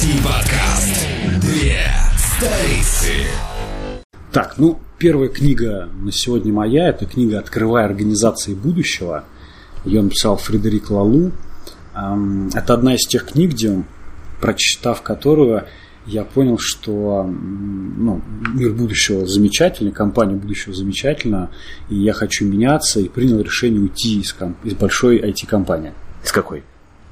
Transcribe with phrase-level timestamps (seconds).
[0.00, 1.06] IT-подкаст.
[1.42, 1.78] Две
[2.16, 3.12] столицы.
[4.32, 9.24] Так, ну, первая книга на сегодня моя, это книга «Открывая организации будущего».
[9.84, 11.32] Ее написал Фредерик Лалу.
[11.92, 13.84] Это одна из тех книг, где,
[14.40, 15.66] прочитав которую,
[16.06, 18.22] я понял, что ну,
[18.54, 21.50] мир будущего замечательный, компания будущего замечательна,
[21.90, 25.92] и я хочу меняться, и принял решение уйти из, ком- из большой IT-компании.
[26.24, 26.62] Из какой?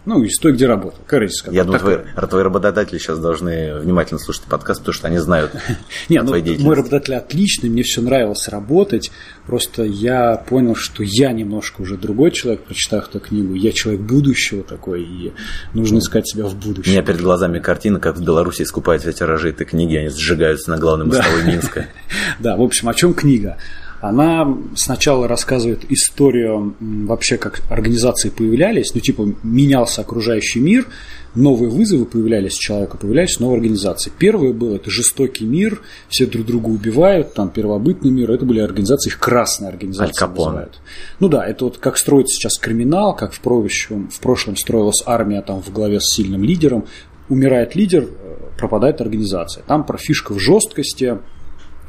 [0.05, 0.99] Ну, из той, где работал.
[1.07, 5.53] Корейс, Я думаю, твои, твои работодатели сейчас должны внимательно слушать подкаст, потому что они знают
[6.09, 9.11] Нет, ну, мой работодатель отличный, мне все нравилось работать.
[9.47, 13.55] Просто я понял, что я немножко уже другой человек, прочитав эту книгу.
[13.55, 15.33] Я человек будущего такой, и
[15.75, 16.93] нужно искать себя в У будущем.
[16.93, 20.79] меня перед глазами картина, как в Беларуси искупают все тиражи этой книги, они сжигаются на
[20.79, 21.87] главной мостовой Минска.
[22.39, 23.59] Да, в общем, о чем книга?
[24.01, 30.87] Она сначала рассказывает историю вообще, как организации появлялись, ну, типа, менялся окружающий мир,
[31.35, 34.13] новые вызовы появлялись человеку, появлялись новые организации.
[34.17, 39.11] Первое было, это жестокий мир, все друг друга убивают, там, первобытный мир, это были организации,
[39.11, 40.81] их красные организации Аль называют.
[41.19, 45.43] Ну да, это вот как строится сейчас криминал, как в прошлом, в прошлом строилась армия
[45.43, 46.87] там в главе с сильным лидером.
[47.29, 49.63] Умирает лидер, э, пропадает организация.
[49.65, 51.19] Там про фишка в жесткости,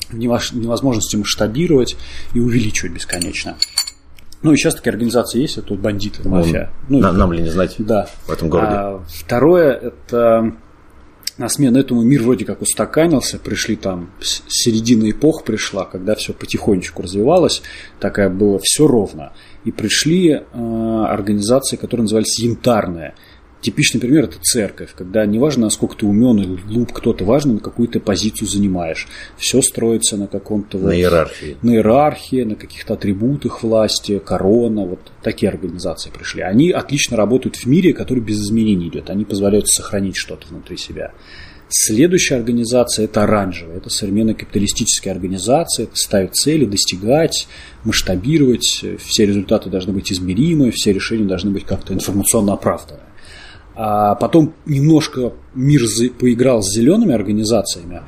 [0.09, 1.97] в невоз- невозможности масштабировать
[2.33, 3.55] и увеличивать бесконечно.
[4.41, 6.71] Ну и сейчас такие организации есть, это вот бандиты, мафия.
[6.87, 8.07] Ну, Нам, нам ли не знать да.
[8.25, 8.71] в этом городе?
[8.73, 10.53] А, второе, это
[11.39, 17.01] на смену этому мир вроде как устаканился, пришли там, середина эпох пришла, когда все потихонечку
[17.01, 17.61] развивалось,
[17.99, 19.33] такая было все ровно.
[19.63, 23.15] И пришли э, организации, которые назывались янтарные.
[23.61, 27.89] Типичный пример это церковь, когда неважно, насколько ты умен или глуп кто-то, важно, на какую
[27.89, 29.07] ты позицию занимаешь.
[29.37, 31.57] Все строится на каком-то На иерархии.
[31.61, 36.41] на иерархии, на каких-то атрибутах власти, корона, вот такие организации пришли.
[36.41, 39.09] Они отлично работают в мире, который без изменений идет.
[39.09, 41.11] Они позволяют сохранить что-то внутри себя.
[41.67, 43.77] Следующая организация– это оранжевая.
[43.77, 45.83] Это современная капиталистическая организация.
[45.83, 47.47] Это ставит цели, достигать,
[47.83, 48.85] масштабировать.
[48.99, 53.01] Все результаты должны быть измеримы, все решения должны быть как-то информационно оправданы.
[53.75, 55.81] А потом немножко мир
[56.19, 58.01] поиграл с зелеными организациями.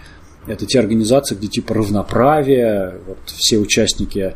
[0.48, 4.34] Это те организации, где типа равноправие, вот все участники,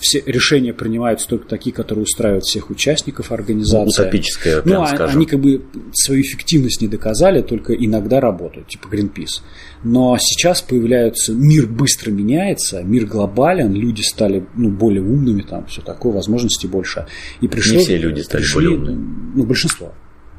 [0.00, 4.02] все решения принимаются только такие, которые устраивают всех участников организации.
[4.02, 5.16] Утопическое, Ну, прямо а- скажем.
[5.16, 9.42] они как бы свою эффективность не доказали, только иногда работают, типа Greenpeace.
[9.84, 15.82] Но сейчас появляются, мир быстро меняется, мир глобален, люди стали ну, более умными, там все
[15.82, 17.06] такое, возможностей больше.
[17.40, 19.32] И пришло, все люди стали пришли, более умными.
[19.36, 19.92] Ну, большинство,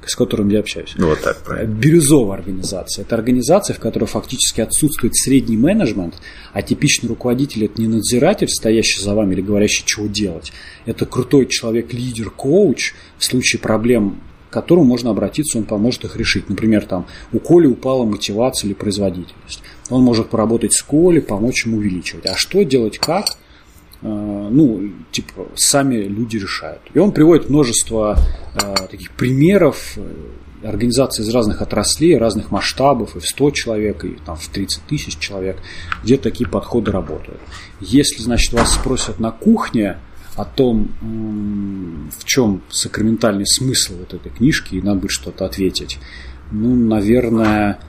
[0.10, 0.94] с которыми я общаюсь.
[0.98, 1.74] Ну, вот так, правильно.
[1.74, 3.04] Бирюзовая организация.
[3.04, 6.16] Это организация, в которой фактически отсутствует средний менеджмент,
[6.54, 10.52] а типичный руководитель– это не надзиратель, стоящий за вами или говорящий, чего делать.
[10.86, 16.16] Это крутой человек, лидер, коуч, в случае проблем к которому можно обратиться, он поможет их
[16.16, 16.50] решить.
[16.50, 19.62] Например, там у Коли упала мотивация или производительность.
[19.90, 22.26] Он может поработать с Колей, помочь ему увеличивать.
[22.26, 23.26] А что делать, как?
[24.02, 24.08] Э,
[24.52, 26.82] ну, типа, сами люди решают.
[26.94, 28.18] И он приводит множество
[28.54, 34.18] э, таких примеров э, организаций из разных отраслей, разных масштабов, и в 100 человек, и
[34.26, 35.58] там, в 30 тысяч человек,
[36.04, 37.40] где такие подходы работают.
[37.80, 39.98] Если, значит, вас спросят на кухне
[40.36, 40.90] о том,
[42.20, 45.98] в чем сакраментальный смысл вот этой книжки, и надо будет что-то ответить,
[46.52, 47.80] ну, наверное,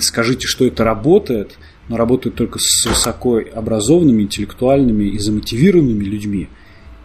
[0.00, 1.56] скажите, что это работает,
[1.88, 6.48] но работает только с высоко образованными, интеллектуальными и замотивированными людьми.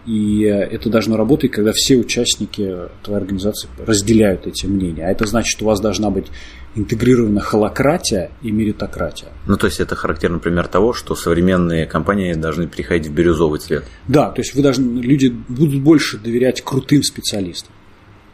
[0.06, 5.06] И э, это должно работать, когда все участники твоей организации разделяют эти мнения.
[5.06, 6.28] А это значит, что у вас должна быть
[6.76, 9.30] интегрирована холократия и меритократия.
[9.46, 13.84] Ну, то есть это характерный пример того, что современные компании должны переходить в бирюзовый цвет.
[14.08, 17.74] Да, то есть вы должны, люди будут больше доверять крутым специалистам.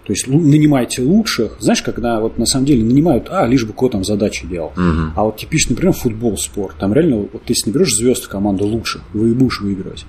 [0.06, 1.58] То есть нанимайте лучших.
[1.60, 4.72] Знаешь, когда вот на самом деле нанимают, а, лишь бы кто там задачи делал.
[5.16, 6.76] А вот типичный пример футбол, спорт.
[6.80, 10.06] Там реально, вот ты если наберешь звезд в команду лучших, вы и будешь выигрывать.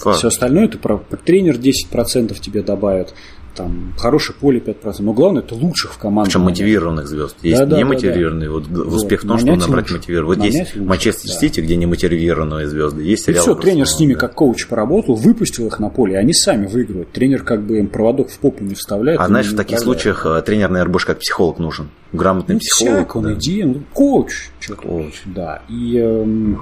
[0.00, 0.18] Факт.
[0.18, 0.78] Все остальное это
[1.24, 3.12] тренер 10% тебе добавят,
[3.54, 4.96] там хорошее поле 5%.
[5.00, 6.30] Но главное это лучших в команде.
[6.30, 7.36] Причем мотивированных звезд.
[7.42, 8.48] Есть Да, да, немотивированные.
[8.48, 10.38] Вот, г- Вот, успех в том, что набрать мотивированных.
[10.38, 11.34] Вот есть лучших, Манчестер да.
[11.40, 13.02] Сити, где немотивированные звезды.
[13.02, 13.42] Есть И сериал.
[13.42, 14.20] все, тренер с ними да.
[14.20, 17.10] как коуч поработал, выпустил их на поле, и они сами выигрывают.
[17.10, 19.18] Тренер как бы им проводок в попу не вставляет.
[19.20, 20.00] А знаешь, в таких управляет.
[20.02, 21.88] случаях э, тренер, наверное, больше как психолог нужен.
[22.12, 22.94] Грамотный Ну, психолог.
[23.00, 23.32] всяк, он да.
[23.34, 24.32] иди, ну, коуч.
[24.64, 25.22] Ты Коуч.
[25.26, 25.60] Да.
[25.68, 26.60] И эм,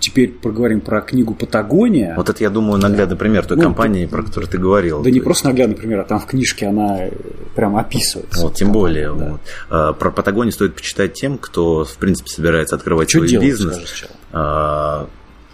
[0.00, 2.14] теперь поговорим про книгу Патагония.
[2.16, 5.02] Вот это, я думаю, наглядный пример той Ну, компании, про которую ты говорил.
[5.02, 7.10] да не просто наглядный пример, а там в книжке она э,
[7.54, 8.42] прям описывается.
[8.42, 9.08] Вот, тем более.
[9.14, 9.30] Да.
[9.30, 9.40] вот.
[9.70, 14.04] А, Про Патагонию стоит почитать тем, кто, в принципе, собирается открывать Что свой делать, бизнес.
[14.32, 15.08] А,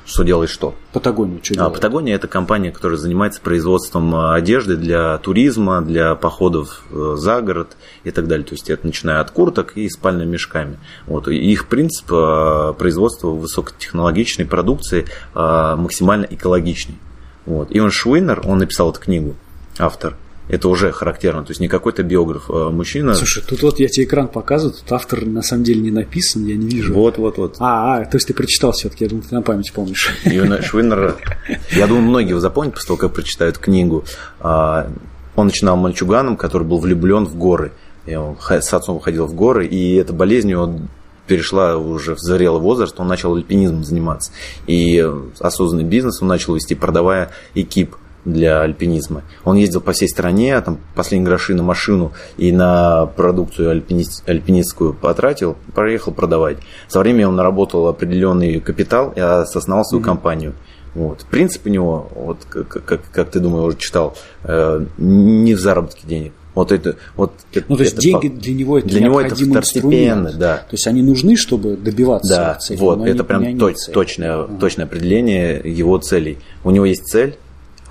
[0.07, 0.75] что делает что.
[0.93, 1.75] Патагония что А, делает?
[1.75, 7.77] Патагония это компания, которая занимается производством э, одежды для туризма, для походов э, за город
[8.05, 8.45] и так далее.
[8.45, 10.79] То есть это начиная от курток и спальными мешками.
[11.07, 11.29] Вот.
[11.29, 16.97] И их принцип э, производства высокотехнологичной продукции э, максимально экологичный.
[17.47, 17.69] Вот.
[17.71, 19.35] Иван Швейнер, он написал эту книгу,
[19.79, 20.17] автор.
[20.49, 23.15] Это уже характерно, то есть не какой-то биограф, а мужчина.
[23.15, 26.55] Слушай, тут вот я тебе экран показываю, тут автор на самом деле не написан, я
[26.55, 26.93] не вижу.
[26.93, 27.57] Вот, вот, вот.
[27.61, 30.11] А, а, то есть ты прочитал все-таки, я думал, ты на память помнишь.
[30.25, 31.17] Ивана Швейнера,
[31.73, 34.05] я думаю, многие запомнят после того, как прочитают книгу.
[34.41, 34.91] А,
[35.35, 37.73] Он начинал мальчуганом, который был влюблен в горы.
[38.07, 40.81] И он с отцом ходил в горы, и эта болезнь у него
[41.27, 44.31] перешла уже в зрелый возраст, он начал альпинизмом заниматься.
[44.67, 45.03] И
[45.41, 49.23] осознанный бизнес он начал вести, продавая экип для альпинизма.
[49.45, 54.95] Он ездил по всей стране, там последние гроши на машину и на продукцию альпинист- альпинистскую
[54.95, 56.59] потратил, проехал продавать.
[56.89, 60.55] Со временем он наработал определенный капитал и основал свою компанию.
[60.95, 61.25] Вот.
[61.31, 66.07] Принцип у него, вот как, как, как ты думаю, уже читал, э, не в заработке
[66.07, 66.33] денег.
[66.55, 67.33] Вот это, вот
[67.69, 70.59] Ну, то есть это деньги для него это для него это второстепенно, да.
[70.59, 72.79] То есть они нужны, чтобы добиваться Да, цели.
[72.79, 76.39] вот, это они- прям точ- точное, точное определение его целей.
[76.63, 77.35] У него есть цель,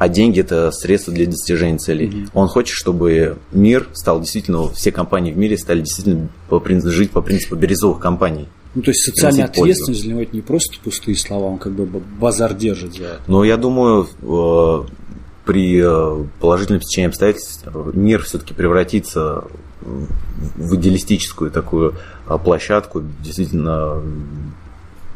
[0.03, 2.27] а деньги это средство для достижения целей.
[2.33, 7.21] Он хочет, чтобы мир стал действительно, все компании в мире стали действительно по жить по
[7.21, 8.49] принципу бирюзовых компаний.
[8.75, 9.71] Ну, то есть социальная приносить пользу.
[9.71, 13.21] ответственность для него это не просто пустые слова, он как бы базар держит за это.
[13.27, 14.87] Но я думаю, э,
[15.45, 19.45] при э, положительном течении обстоятельств мир все-таки превратится
[19.79, 21.95] в идеалистическую такую
[22.27, 23.03] э, площадку.
[23.21, 24.01] Действительно,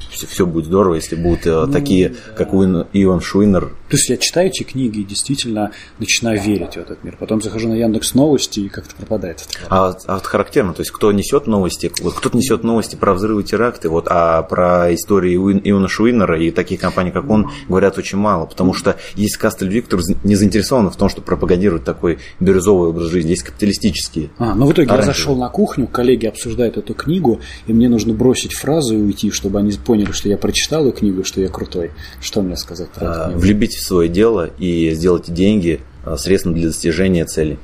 [0.10, 2.16] все, будет здорово, если будут э, Ну, такие, да.
[2.36, 3.74] как Уин- Иван Шуинер.
[3.90, 7.16] То есть я читаю эти книги и действительно начинаю верить в этот мир.
[7.20, 9.46] Потом захожу на Яндекс Новости и как-то пропадает.
[9.70, 13.44] А, а вот характерно, то есть кто несет новости, вот кто-то несет новости про взрывы
[13.44, 18.18] теракты, вот, а про истории Уин- Ивана Шуинера и таких компаний, как он, говорят очень
[18.18, 22.90] мало, потому что есть каста людей, которые не заинтересованы в том, чтобы пропагандировать такой бирюзовый
[22.90, 24.30] образ жизни, есть капиталистические.
[24.38, 25.16] А, ну в итоге я Оранжевый.
[25.16, 29.60] зашел на кухню, коллеги обсуждают эту книгу, и мне нужно бросить фразу и уйти, чтобы
[29.60, 31.92] они поняли, что я прочитал эту книгу, что я крутой.
[32.22, 33.40] Что мне сказать про А, книгу?
[33.40, 37.58] влюбить в свое дело и сделать деньги а, средством для достижения цели.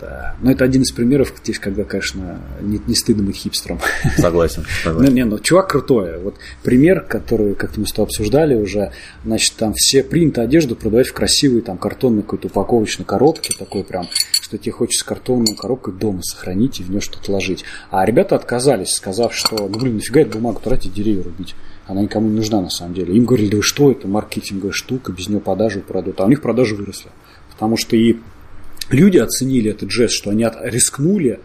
[0.00, 0.36] Да.
[0.40, 3.80] Но это один из примеров, когда, конечно, не, не стыдно быть хипстером.
[4.16, 4.62] Согласен.
[4.84, 5.14] Ну, согласен.
[5.14, 6.18] не, ну, чувак крутой.
[6.20, 8.92] Вот пример, который, как мы с тобой обсуждали уже,
[9.24, 14.06] значит, там все принято одежду продавать в красивой там картонной какой-то упаковочной коробке, такой прям,
[14.48, 17.64] что тебе хочется картонную коробку дома сохранить и в нее что-то ложить.
[17.90, 21.54] А ребята отказались, сказав, что, ну, блин, нафига эту бумагу тратить, деревья рубить.
[21.86, 23.14] Она никому не нужна на самом деле.
[23.14, 26.18] Им говорили, да вы что, это маркетинговая штука, без нее продажи упадут.
[26.20, 27.10] А у них продажи выросли.
[27.50, 28.16] Потому что и
[28.88, 31.40] люди оценили этот жест, что они рискнули,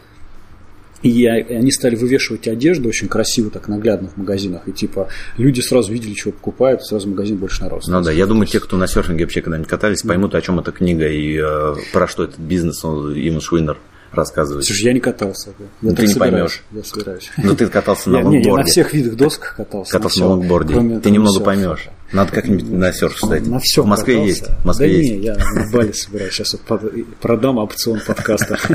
[1.04, 4.68] и они стали вывешивать одежду очень красиво, так наглядно в магазинах.
[4.68, 7.84] И типа люди сразу видели, чего покупают, сразу магазин больше народ.
[7.88, 10.72] Ну да, я думаю, те, кто на серфинге вообще когда-нибудь катались, поймут, о чем эта
[10.72, 13.78] книга и э, про что этот бизнес он, Шуинер
[14.14, 14.64] рассказывает.
[14.66, 15.50] Слушай, я не катался.
[15.60, 16.32] Я Ну, ты не собираюсь.
[16.34, 16.64] поймешь.
[16.72, 17.32] Я собираюсь.
[17.38, 18.72] Ну ты катался на Я, не, я на лонгборде.
[18.72, 19.92] всех видах досках катался.
[19.92, 21.00] Катался на на лонгборде.
[21.00, 21.90] Ты немного поймешь.
[22.14, 23.44] Надо как-нибудь на серф, кстати.
[23.50, 24.46] На все В Москве есть.
[24.48, 25.12] В Москве да есть.
[25.12, 26.34] не, я в Бали собираюсь.
[26.34, 28.58] Сейчас вот под- продам опцион подкаста.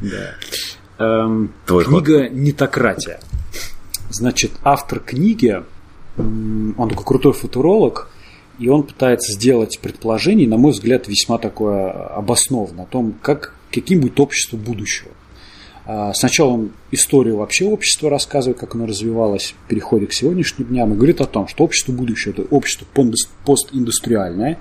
[0.00, 0.34] Да.
[0.98, 1.84] Эм, Твой.
[1.84, 3.20] Книга «Нетократия».
[4.10, 5.62] Значит, автор книги,
[6.16, 8.08] он такой крутой футуролог,
[8.58, 14.00] и он пытается сделать предположение, на мой взгляд, весьма такое обоснованное, о том, как, каким
[14.00, 15.10] будет общество будущего.
[15.84, 20.96] А, Сначала он историю вообще общества рассказывает, как оно развивалось, переходит к сегодняшним дням, и
[20.96, 22.86] говорит о том, что общество будущего– это общество
[23.44, 24.58] постиндустриальное,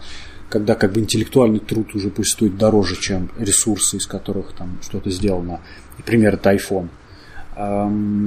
[0.50, 5.10] когда как бы интеллектуальный труд уже пусть стоит дороже, чем ресурсы, из которых там что-то
[5.10, 5.62] сделано.
[5.98, 6.90] И пример это iPhone.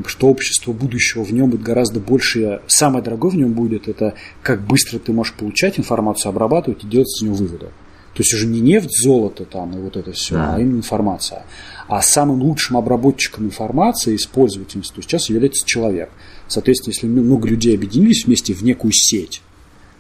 [0.07, 2.63] Что общество будущего в нем будет гораздо больше.
[2.67, 7.09] Самое дорогое в нем будет это как быстро ты можешь получать информацию, обрабатывать и делать
[7.09, 7.67] из нее выводы.
[8.15, 11.45] То есть уже не нефть, золото там и вот это все, а именно информация.
[11.87, 16.11] А самым лучшим обработчиком информации, использователем, то сейчас является человек.
[16.49, 19.43] Соответственно, если много людей объединились вместе в некую сеть,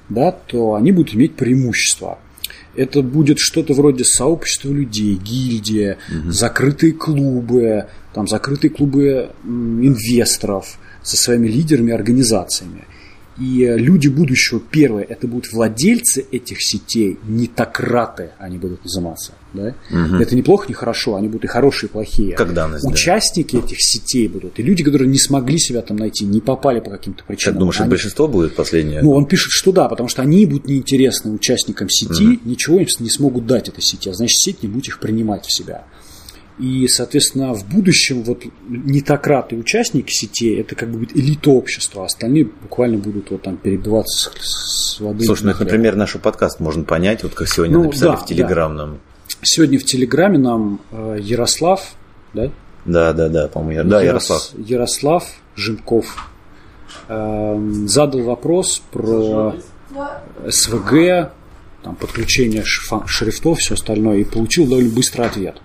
[0.09, 2.19] да, то они будут иметь преимущество.
[2.75, 11.49] Это будет что-то вроде сообщества людей, гильдия, закрытые клубы, там закрытые клубы инвесторов со своими
[11.49, 12.85] лидерами организациями.
[13.39, 19.33] И э, люди будущего, первое, это будут владельцы этих сетей, не тократы они будут называться.
[19.55, 19.75] Да?
[20.21, 22.37] Это неплохо, не хорошо, они будут и хорошие, и плохие.
[22.37, 22.91] Как данность, да.
[22.91, 26.91] Участники этих сетей будут, и люди, которые не смогли себя там найти, не попали по
[26.91, 27.55] каким-то причинам.
[27.55, 29.03] Как думаешь, это Они- большинство будет последнее?
[29.03, 33.11] ну, он пишет, что да, потому что они будут неинтересны участникам сети, ничего им не
[33.11, 35.85] смогут дать этой сети, а значит, сеть не будет их принимать в себя.
[36.59, 42.07] И, соответственно, в будущем вот нетократы участники сети это как бы будет элита общества, а
[42.07, 45.25] остальные буквально будут вот там перебиваться с, с воды.
[45.25, 48.75] Слушай, ну например, наш подкаст можно понять, вот как сегодня ну, написали да, в Телеграм
[48.75, 49.01] нам.
[49.43, 51.95] Сегодня в Телеграме нам э, Ярослав,
[52.33, 52.51] да?
[52.85, 54.51] Да, да, да, по-моему, да, Ярослав.
[54.57, 55.25] Ярослав
[55.57, 56.31] Жимков
[57.09, 59.55] э, задал вопрос про
[60.49, 61.33] СВГ,
[61.83, 65.57] там, подключение шрифтов, все остальное, и получил довольно быстрый ответ.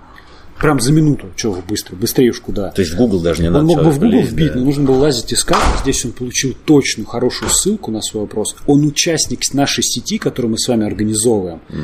[0.60, 1.28] Прям за минуту.
[1.38, 1.96] Чего вы быстро?
[1.96, 2.72] Быстрее уж куда?
[2.72, 3.66] То есть в Google даже не он надо.
[3.66, 4.60] Он мог бы в Google лезть, вбить, да.
[4.60, 5.58] но нужно было лазить искать.
[5.82, 8.58] Здесь он получил точную, хорошую ссылку на свой вопрос.
[8.68, 11.62] Он участник нашей сети, которую мы с вами организовываем.
[11.70, 11.80] Mm.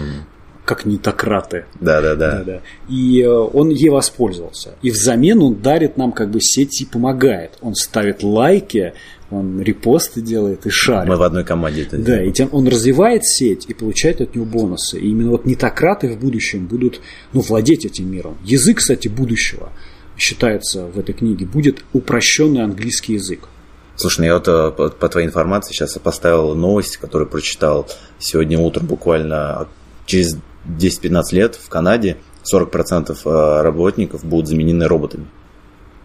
[0.65, 1.65] Как нетократы.
[1.79, 2.01] Да,
[2.43, 2.61] да.
[2.89, 4.75] И э, он ей воспользовался.
[4.81, 7.51] И взамен он дарит нам как бы сети помогает.
[7.61, 8.93] Он ставит лайки,
[9.29, 11.07] он репосты делает и шарит.
[11.07, 14.45] Мы в одной команде это Да, и тем он развивает сеть и получает от него
[14.45, 14.99] бонусы.
[14.99, 16.99] И именно вот нетократы в будущем будут
[17.33, 18.37] ну, владеть этим миром.
[18.43, 19.69] Язык, кстати, будущего
[20.17, 23.47] считается в этой книге, будет упрощенный английский язык.
[23.95, 27.87] Слушай, ну я вот э, по, по твоей информации сейчас поставил новость, которую прочитал
[28.19, 29.67] сегодня утром буквально
[30.05, 32.17] через 10-15 лет в Канаде
[32.51, 35.25] 40% э, работников будут заменены роботами.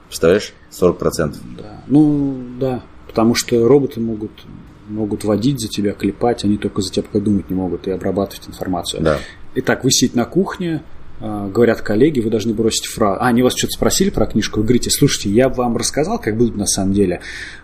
[0.08, 0.52] Представляешь?
[0.72, 1.36] 40%.
[1.56, 1.82] Да.
[1.86, 2.82] Ну, да.
[3.06, 4.32] Потому что роботы могут,
[4.88, 8.48] могут водить за тебя, клепать, они только за тебя пока думать не могут и обрабатывать
[8.48, 9.02] информацию.
[9.02, 9.18] Да.
[9.56, 10.82] Итак, вы сидите на кухне,
[11.20, 13.20] говорят коллеги, вы должны бросить фразу.
[13.20, 16.56] А, они вас что-то спросили про книжку, вы говорите, слушайте, я вам рассказал, как будет
[16.56, 17.20] на самом деле.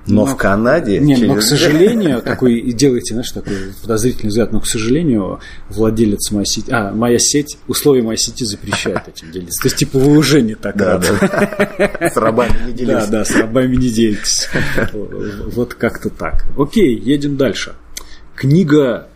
[0.06, 0.98] Но, но в Канаде...
[0.98, 1.28] Нет, через...
[1.28, 6.46] но, к сожалению, такой, и делаете, знаешь, такой подозрительный взгляд, но, к сожалению, владелец моей
[6.46, 9.62] сети, а, моя сеть, условия моей сети запрещают этим делиться.
[9.62, 12.10] То есть, типа, вы уже не так да, да.
[12.10, 13.06] С рабами не делитесь.
[13.06, 14.48] Да, да, с рабами не делитесь.
[15.54, 16.44] Вот как-то так.
[16.58, 17.74] Окей, едем дальше.
[18.34, 19.08] Книга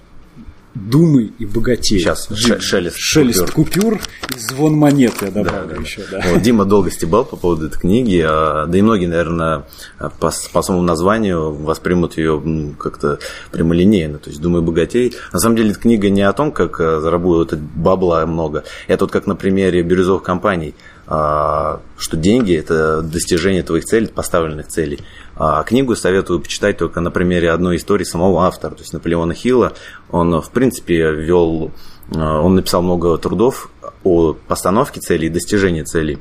[0.74, 1.98] Думай и богатей.
[1.98, 2.28] Сейчас
[2.60, 3.98] шелест, шелест купюр.
[3.98, 4.00] купюр
[4.36, 6.02] и звон монет я добавлю да, еще.
[6.08, 6.22] Да.
[6.28, 9.66] Вот, Дима долго стебал по поводу этой книги, а, да и многие, наверное,
[9.98, 12.40] по, по самому названию воспримут ее
[12.78, 13.18] как-то
[13.50, 14.18] прямолинейно.
[14.18, 15.14] То есть Думай богатей.
[15.32, 18.62] На самом деле, эта книга не о том, как а, заработать бабла много.
[18.86, 20.76] Это вот как на примере бирюзовых компаний
[21.10, 25.00] что деньги– это достижение твоих целей, поставленных целей.
[25.42, 29.72] А книгу советую почитать только на примере одной истории самого автора, то есть Наполеона Хилла.
[30.10, 31.72] Он, в принципе, вел,
[32.14, 33.70] а, он написал много трудов
[34.04, 36.18] о постановке целей и достижении целей.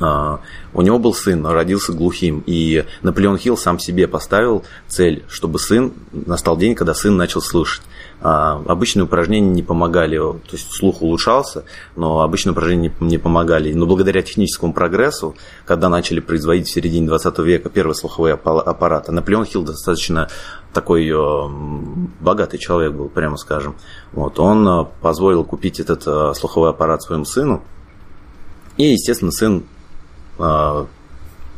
[0.00, 0.40] А,
[0.72, 5.92] у него был сын, родился глухим, и Наполеон Хилл сам себе поставил цель, чтобы сын,
[6.12, 7.82] настал день, когда сын начал слышать.
[8.24, 11.64] А, обычные упражнения не помогали, то есть слух улучшался,
[11.96, 13.72] но обычные упражнения не помогали.
[13.72, 15.34] Но благодаря техническому прогрессу,
[15.66, 20.28] когда начали производить в середине 20 века первые слуховые аппараты, Наполеон Хилл достаточно
[20.72, 21.48] такой э,
[22.20, 23.74] богатый человек был, прямо скажем.
[24.12, 27.64] Вот, он э, позволил купить этот э, слуховой аппарат своему сыну.
[28.76, 29.64] И, естественно, сын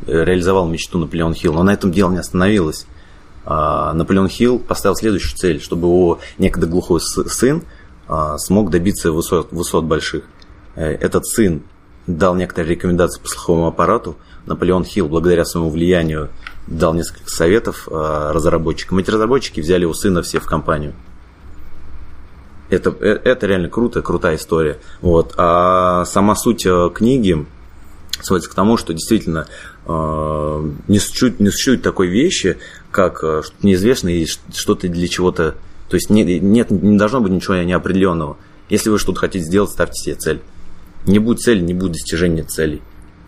[0.05, 1.53] реализовал мечту Наполеон Хилл.
[1.53, 2.87] Но на этом дело не остановилось.
[3.45, 7.63] А, Наполеон Хилл поставил следующую цель, чтобы его некогда глухой сын
[8.07, 10.25] а, смог добиться высот, высот больших.
[10.75, 11.63] Э, этот сын
[12.07, 14.17] дал некоторые рекомендации по слуховому аппарату.
[14.45, 16.29] Наполеон Хилл, благодаря своему влиянию,
[16.67, 18.99] дал несколько советов а, разработчикам.
[18.99, 20.93] Эти разработчики взяли его сына все в компанию.
[22.69, 24.77] Это, э, это реально круто, крутая история.
[25.01, 25.33] Вот.
[25.37, 27.45] А сама суть э, книги
[28.21, 29.47] сводится к тому, что действительно
[29.87, 32.57] не существует, не существует такой вещи,
[32.91, 35.55] как э, что-то неизвестное и что-то для чего-то.
[35.89, 38.37] То есть нет, нет, не должно быть ничего неопределенного.
[38.69, 40.41] Если вы что-то хотите сделать, ставьте себе цель.
[41.05, 42.81] Не будет цели, не будет достижения целей.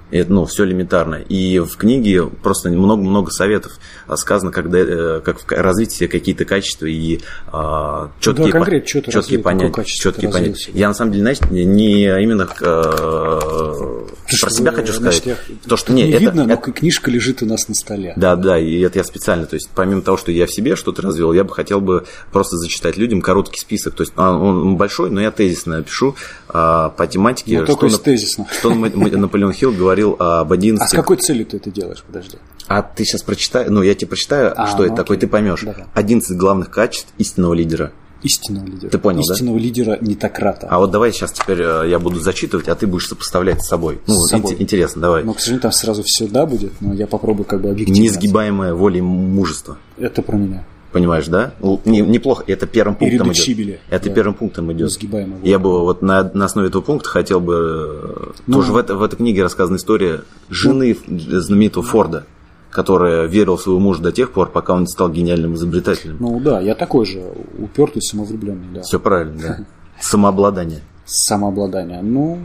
[0.09, 1.15] Это, ну, все элементарно.
[1.15, 3.73] И в книге просто много-много советов
[4.15, 9.41] сказано, когда, э, как развить себе какие-то качества и а, четкие, да, по, четкие развил,
[9.41, 9.83] понятия.
[9.83, 10.71] Четкие понятия.
[10.73, 14.05] Я на самом деле, знаешь, не именно а,
[14.41, 15.23] про себя хочу сказать.
[15.23, 17.75] Значит, я, то, что не, не это, видно, это, но книжка лежит у нас на
[17.75, 18.13] столе.
[18.15, 19.45] Да, да, и это я специально.
[19.45, 22.55] То есть, помимо того, что я в себе что-то развил, я бы хотел бы просто
[22.55, 23.95] зачитать людям короткий список.
[23.95, 26.15] То есть, а, он большой, но я тезисно пишу
[26.47, 27.59] а, по тематике.
[27.59, 28.47] Ну, что, на, тезисно.
[28.57, 30.83] что Наполеон Хилл говорил говорил об 11...
[30.83, 32.03] А с какой целью ты это делаешь?
[32.05, 32.37] Подожди.
[32.67, 35.03] А ты сейчас прочитай, ну я тебе прочитаю, а, что ну, это окей.
[35.03, 35.61] такое, ты поймешь.
[35.63, 35.85] Давай.
[35.93, 37.91] 11 главных качеств истинного лидера.
[38.23, 38.89] Истинного лидера.
[38.89, 39.63] Ты понял, Истинного да?
[39.63, 40.67] лидера нетократа.
[40.69, 44.01] А вот давай сейчас теперь э, я буду зачитывать, а ты будешь сопоставлять с собой.
[44.07, 44.55] Ну, с собой.
[44.59, 45.23] интересно, давай.
[45.23, 48.01] Ну, к сожалению, там сразу все да будет, но я попробую как бы объективно.
[48.01, 49.77] Несгибаемая воля и мужество.
[49.97, 50.65] Это про меня.
[50.91, 51.53] Понимаешь, да?
[51.85, 52.43] Не, неплохо.
[52.47, 53.79] Это первым пунктом идет.
[53.89, 54.15] Это да.
[54.15, 54.91] первым пунктом идет.
[54.91, 55.39] Сгибаемый.
[55.43, 58.33] Я бы вот на, на основе этого пункта хотел бы...
[58.47, 62.25] Ну, тоже в, это, в этой книге рассказана история жены ну, знаменитого Форда,
[62.71, 66.17] которая верила в своего мужа до тех пор, пока он не стал гениальным изобретателем.
[66.19, 68.81] Ну да, я такой же, упертый, самовлюбленный, да.
[68.81, 69.65] Все правильно, да.
[69.99, 70.81] Самообладание.
[71.05, 72.01] Самообладание.
[72.01, 72.39] Ну,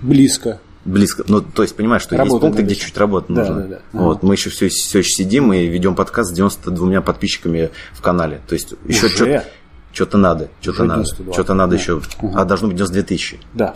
[0.00, 0.60] Близко.
[0.90, 1.24] Близко.
[1.28, 3.54] Ну, то есть, понимаешь, что Работа есть пункты, где чуть работы Да, нужно.
[3.62, 3.80] да, да.
[3.92, 4.02] Ага.
[4.04, 8.40] Вот, мы еще все, все еще сидим и ведем подкаст с 92 подписчиками в канале.
[8.48, 9.44] То есть, еще что-то,
[9.92, 11.02] что-то надо, что-то надо.
[11.04, 11.32] 92.
[11.32, 11.82] Что-то надо Да.
[11.82, 12.00] еще.
[12.18, 12.32] Ага.
[12.40, 13.40] А должно быть 92 тысячи.
[13.54, 13.74] Да.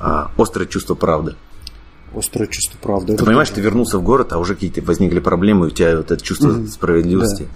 [0.00, 1.36] А, острое чувство правды.
[2.16, 3.16] Острое чувство правды.
[3.16, 6.22] Ты понимаешь, ты вернулся в город, а уже какие-то возникли проблемы, у тебя вот это
[6.22, 7.46] чувство справедливости,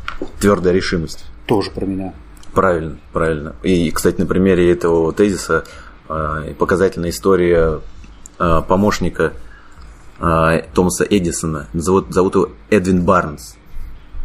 [0.40, 1.24] твердая решимость.
[1.46, 2.14] Тоже про меня.
[2.52, 3.56] Правильно, правильно.
[3.64, 5.64] И, кстати, на примере этого тезиса
[6.08, 7.80] э, показательная история
[8.38, 9.32] э, помощника
[10.18, 11.68] э, Томаса Эдисона.
[11.72, 13.56] Зовут, зовут его Эдвин Барнс.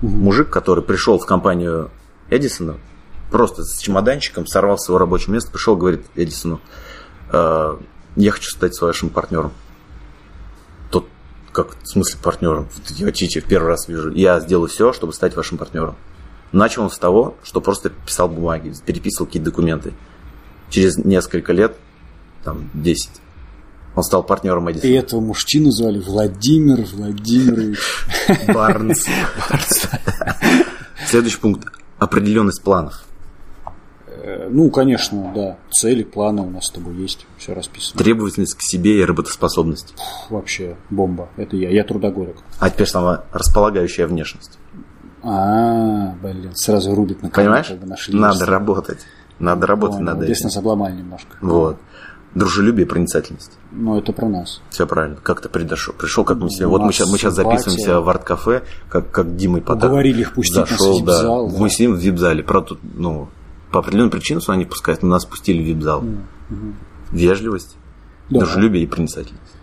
[0.02, 1.92] Мужик, который пришел в компанию
[2.30, 2.78] Эдисона,
[3.32, 6.62] просто с чемоданчиком, сорвал с его рабочего места, пришел, говорит Эдисону,
[7.32, 7.78] «Э,
[8.16, 9.52] я хочу стать вашим партнером.
[10.90, 11.08] Тот,
[11.52, 12.68] как, в смысле партнером?
[12.90, 14.12] Я Чичи в первый раз вижу.
[14.12, 15.96] Я сделаю все, чтобы стать вашим партнером.
[16.52, 19.94] Начал он с того, что просто писал бумаги, переписывал какие-то документы.
[20.70, 21.76] Через несколько лет,
[22.44, 23.10] там, 10,
[23.96, 24.92] он стал партнером И Эдисона.
[24.98, 27.80] этого мужчину звали Владимир Владимирович.
[28.48, 29.06] Барнс.
[31.06, 31.68] Следующий пункт.
[31.98, 33.04] Определенность планов.
[34.08, 35.58] Э, Ну, конечно, да.
[35.72, 37.26] Цели, планы у нас с тобой есть.
[37.38, 37.98] Все расписано.
[38.00, 39.94] Требовательность к себе и работоспособность.
[39.98, 41.30] Фу, Вообще бомба.
[41.38, 41.70] Это я.
[41.70, 42.38] Я трудоголик.
[42.60, 44.58] А теперь самая располагающая внешность.
[45.22, 47.70] А, блин, сразу рубит на Понимаешь?
[47.84, 48.18] нашли.
[48.18, 49.00] Надо работать.
[49.40, 50.46] Надо работать над Здесь этим.
[50.48, 51.38] нас обломали немножко.
[51.42, 51.78] Вот.
[52.36, 53.52] Дружелюбие проницательность.
[53.72, 54.62] Но это про нас.
[54.70, 55.18] Все правильно.
[55.22, 55.94] Как ты пришел?
[55.96, 56.68] Пришел, как мы себе.
[56.68, 59.86] У Вот мы сейчас, мы сейчас записываемся в арт-кафе, как, как Дима и Потап.
[59.86, 61.24] Уговорили их пустить нас в Зашел, да.
[61.24, 61.58] да.
[61.58, 62.44] Мы сидим в вип-зале.
[62.44, 63.30] Правда, тут, ну,
[63.72, 66.04] по определенным причинам что они пускают, но нас пустили в вип-зал.
[67.12, 67.78] Вежливость,
[68.30, 68.42] Да.
[68.42, 69.54] дружелюбие и проницательность.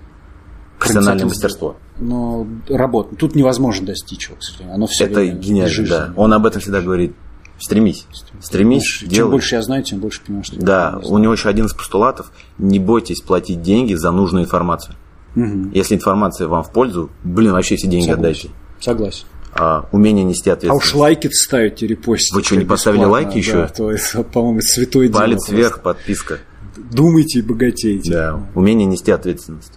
[0.78, 1.76] Профессиональное мастерство.
[1.99, 3.14] Но работа.
[3.16, 4.75] Тут невозможно достичь его, к сожалению.
[4.75, 6.12] Оно все Это гениально, да.
[6.16, 7.14] Он об этом всегда говорит.
[7.58, 8.06] Стремись.
[8.40, 9.30] Стремись, Чем делай.
[9.30, 12.30] больше я знаю, тем больше понимаю, что Да, у него еще один из постулатов.
[12.58, 14.94] Не бойтесь платить деньги за нужную информацию.
[15.34, 15.70] Мгм.
[15.72, 18.20] Если информация вам в пользу, блин, вообще все деньги Согласен.
[18.20, 18.50] отдайте.
[18.80, 19.25] Согласен.
[19.58, 20.94] А, умение нести А уж ответственность.
[20.96, 22.34] лайки ставите, репостите.
[22.34, 23.52] Вы что, не поставили бесплатно, лайки еще?
[23.52, 25.21] Да, то есть, по-моему, это святое дело.
[25.21, 26.38] Палец вверх, подписка.
[26.76, 28.10] Думайте и богатейте.
[28.12, 29.73] Да, умение нести ответственность.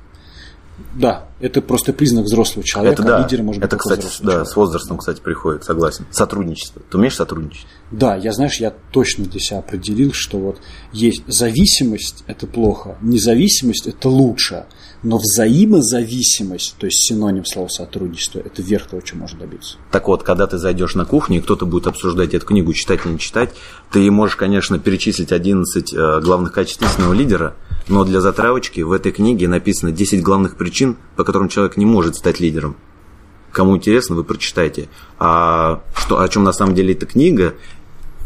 [0.96, 3.02] Да, это просто признак взрослого человека.
[3.02, 4.48] это да, а лидером может это, быть кстати, да, человек.
[4.48, 6.06] с возрастом, кстати, приходит, согласен.
[6.12, 6.82] Сотрудничество.
[6.90, 7.68] Ты умеешь сотрудничать?
[7.92, 10.62] Да, я, знаешь, я точно для себя определил, что вот
[10.94, 14.66] есть зависимость– это плохо, независимость– это лучше,
[15.02, 19.78] но взаимозависимость, то есть синоним слова сотрудничество, это верх того, чего можно добиться.
[19.92, 23.14] Так вот, когда ты зайдешь на кухню, и кто-то будет обсуждать эту книгу, читать или
[23.14, 23.52] не читать,
[23.92, 27.56] ты можешь, конечно, перечислить 11 э, главных качеств истинного лидера,
[27.88, 32.16] но для затравочки в этой книге написано 10 главных причин, по которым человек не может
[32.16, 32.76] стать лидером.
[33.52, 34.90] Кому интересно, вы прочитайте.
[35.18, 37.56] А что, о чем на самом деле эта книга,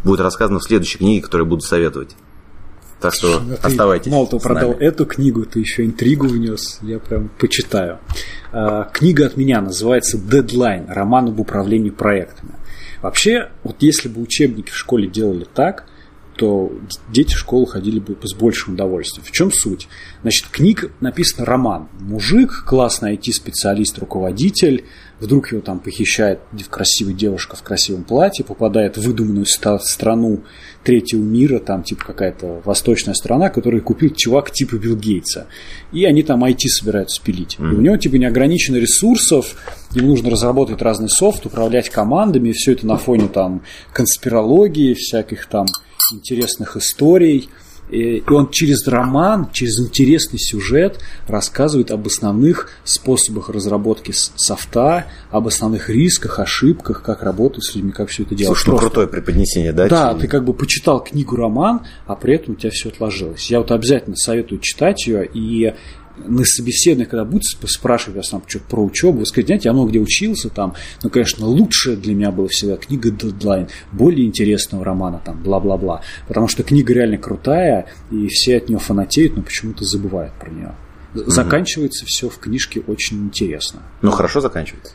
[0.03, 2.15] будет рассказано в следующей книге, которую буду советовать.
[2.99, 4.11] Так что Ну, ты оставайтесь.
[4.11, 4.81] Мало того, продал нами.
[4.81, 7.99] эту книгу, ты еще интригу внес, я прям почитаю.
[8.53, 10.85] А, Книга от меня называется «Дедлайн.
[10.87, 12.51] Роман об управлении проектами».
[13.01, 15.85] Вообще, вот если бы учебники в школе делали так,
[16.37, 16.71] то
[17.09, 19.25] дети в школу ходили бы с большим удовольствием.
[19.25, 19.87] В чем суть?
[20.21, 21.89] Значит, книг написано роман.
[21.99, 24.85] Мужик, классный IT-специалист, руководитель,
[25.23, 30.41] вдруг его там похищает красивая девушка в красивом платье, попадает в выдуманную страну
[30.83, 35.47] третьего мира, там типа какая-то восточная страна, которую купил чувак типа Билл Гейтса.
[35.93, 37.55] И они там IT собираются спилить.
[37.57, 39.55] И у него типа неограничено ресурсов,
[39.91, 43.61] ему нужно разработать разный софт, управлять командами, и все это на фоне там
[43.93, 45.67] конспирологии, всяких там
[46.11, 47.49] интересных историй.
[47.93, 55.89] И он через роман, через интересный сюжет рассказывает об основных способах разработки софта, об основных
[55.89, 58.57] рисках, ошибках, как работать с людьми, как все это делать.
[58.57, 59.87] Слушай, ну крутое преподнесение, да?
[59.87, 63.51] Да, Чи- ты как бы почитал книгу-роман, а при этом у тебя все отложилось.
[63.51, 65.73] Я вот обязательно советую читать ее, и
[66.17, 69.73] на собеседовании, когда будете сп- спрашивать вас там что-то про учебу, вы скажете, знаете, я
[69.73, 74.83] много где учился там, но, конечно, лучше для меня была всегда книга «Дедлайн», более интересного
[74.83, 76.01] романа там, бла-бла-бла.
[76.27, 80.75] Потому что книга реально крутая, и все от нее фанатеют, но почему-то забывают про нее.
[81.13, 83.81] Заканчивается все в книжке очень интересно.
[84.01, 84.93] Ну, хорошо заканчивается.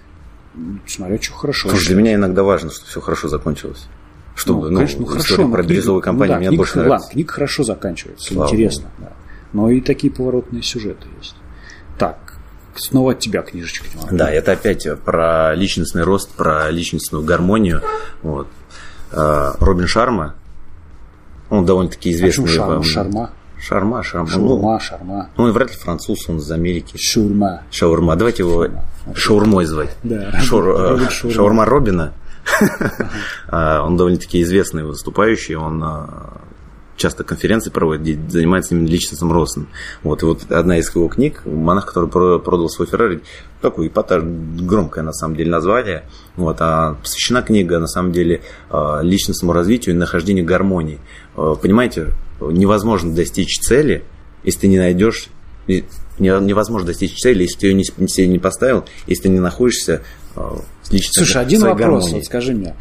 [0.87, 1.69] Смотря, что хорошо.
[1.69, 3.87] Слушай, для меня иногда важно, что все хорошо закончилось.
[4.35, 7.11] Чтобы, ну, конечно, ну, хорошо, про бирюзовую компанию ну, да, мне книга, больше ладно, нравится.
[7.11, 9.13] книга хорошо заканчивается, Слава интересно, да.
[9.53, 11.35] Но и такие поворотные сюжеты есть.
[11.99, 12.35] Так,
[12.77, 13.87] снова от тебя книжечка.
[14.11, 17.83] Да, это опять про личностный рост, про личностную гармонию.
[18.23, 18.49] Вот.
[19.13, 20.35] А, Робин Шарма,
[21.51, 22.47] он довольно-таки известный.
[22.47, 22.75] шарма?
[22.75, 23.31] вам- Шарма?
[23.61, 24.29] Шарма, шарма.
[24.29, 25.31] Шаурма, шарма.
[25.37, 26.97] Ну, он вряд ли француз, он из Америки.
[26.97, 27.63] Шаурма.
[27.73, 28.15] Шаурма.
[28.15, 28.69] Давайте его
[29.15, 29.97] шаурмой звать.
[30.05, 31.35] Да, Шаур- э, Робин Шаурма.
[31.35, 32.13] Шаурма Робина.
[33.49, 35.55] А, Он довольно-таки известный выступающий.
[35.57, 36.41] Он а,
[36.99, 39.69] часто конференции проводит, где занимается именно личностным ростом.
[40.03, 43.21] Вот, и вот одна из его книг, монах, который продал свой Феррари,
[43.63, 46.05] такой эпатаж, громкое на самом деле название,
[46.37, 50.99] вот, а посвящена книга на самом деле а, личностному развитию и нахождению гармонии.
[51.37, 52.09] А, понимаете,
[52.41, 54.05] невозможно достичь цели,
[54.45, 55.29] если ты не найдешь
[56.19, 60.03] невозможно достичь цели, если ты ее не, себе не поставил, если ты не находишься
[60.91, 62.75] лично Слушай, один вопрос, вот скажи мне.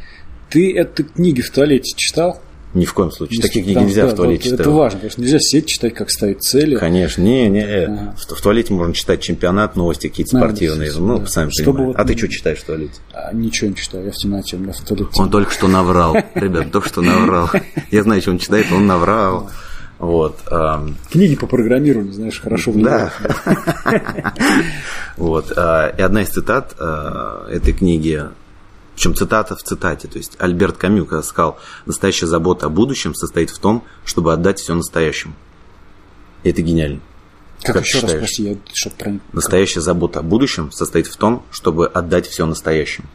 [0.50, 2.42] Ты эту книги в туалете читал?
[2.74, 3.42] Ни в коем случае.
[3.42, 4.60] Такие книги нельзя да, в туалете читать.
[4.60, 6.76] Это важно, потому что нельзя сидеть, читать, как ставить цели.
[6.76, 7.64] Конечно, не, не.
[7.64, 8.16] Ага.
[8.18, 10.92] В, в туалете можно читать чемпионат, новости какие-то спортивные.
[10.94, 11.26] Ну, да.
[11.28, 12.94] сами Чтобы Вот, а ты что читаешь в туалете?
[13.14, 15.10] А, ничего не читаю, я в темноте, у меня в туалете.
[15.16, 16.16] Он только что наврал.
[16.36, 17.50] Ребят, только что наврал.
[17.90, 19.50] Я знаю, что он читает, он наврал.
[20.00, 20.38] Вот.
[21.10, 23.14] Книги по программированию, знаешь, хорошо влияют.
[23.24, 24.34] Да.
[25.18, 25.52] Вот.
[25.58, 28.24] А, и одна из цитат а, этой книги
[28.98, 30.08] причем цитата в цитате.
[30.08, 34.60] То есть Альберт Камю когда сказал, настоящая забота о будущем состоит в том, чтобы отдать
[34.60, 35.36] все настоящему.
[36.42, 37.00] И это гениально.
[37.62, 38.22] Как, как еще считаешь?
[38.22, 39.20] раз спроси, я что про...
[39.34, 43.08] Настоящая забота о будущем состоит в том, чтобы отдать все настоящему.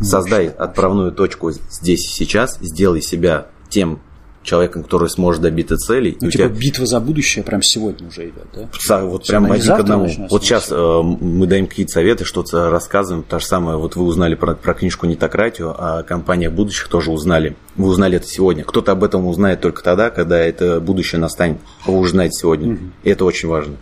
[0.00, 4.00] Создай отправную точку здесь и сейчас, сделай себя тем
[4.48, 6.16] человеком, который сможет добиться целей.
[6.20, 6.48] Ну, типа тебя...
[6.48, 9.04] битва за будущее прям сегодня уже идет, да?
[9.04, 10.08] Вот прям один к одному.
[10.30, 13.24] Вот сейчас э, мы даем какие-то советы, что-то рассказываем.
[13.24, 17.56] Та же самая, вот вы узнали про, про книжку «Нетократию», а компания будущих тоже узнали.
[17.76, 18.64] Вы узнали это сегодня.
[18.64, 21.58] Кто-то об этом узнает только тогда, когда это будущее настанет.
[21.86, 22.74] Вы уже знаете сегодня.
[22.74, 22.84] Угу.
[23.04, 23.76] И это очень важно.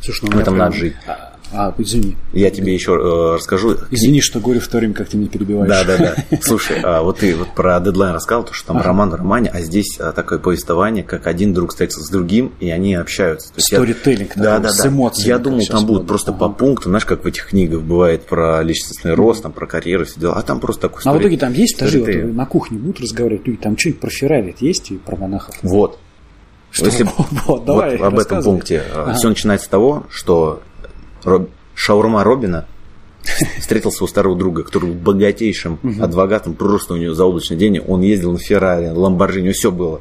[0.00, 0.66] Слушай, ну, в этом прям...
[0.66, 0.94] надо жить.
[1.52, 2.16] А, извини.
[2.32, 3.76] Я тебе еще э, расскажу.
[3.90, 5.68] Извини, что говорю в то время, как ты меня перебиваешь.
[5.68, 6.38] Да, да, да.
[6.40, 8.86] Слушай, а вот ты вот про дедлайн рассказал, то, что там ага.
[8.86, 12.70] роман в романе, а здесь а, такое повествование, как один друг встретился с другим, и
[12.70, 13.52] они общаются.
[13.56, 15.28] Сторителлинг, да, да, с эмоциями.
[15.28, 19.14] Я думал, там будут просто по пункту, знаешь, как в этих книгах бывает про личностный
[19.14, 21.78] рост, там про карьеру, все дела, а там просто такой А в итоге там есть,
[21.78, 25.54] даже вот, на кухне будут разговаривать, люди, там что-нибудь про Феррари есть и про монахов?
[25.62, 25.98] Вот.
[26.70, 26.86] Что?
[26.86, 27.06] Если,
[27.46, 28.82] вот, давай, вот об этом пункте.
[28.94, 29.14] Ага.
[29.14, 30.62] Все начинается с того, что
[31.74, 32.66] Шаурма Робина
[33.58, 38.32] встретился у старого друга, который был богатейшим адвокатом, просто у него заоблачный день, он ездил
[38.32, 40.00] на Феррари, Ламборджини, все было.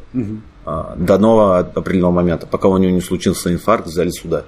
[0.66, 4.46] До нового определенного момента, пока у него не случился инфаркт в зале суда.